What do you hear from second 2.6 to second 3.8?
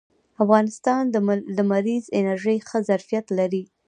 ښه ظرفیت لري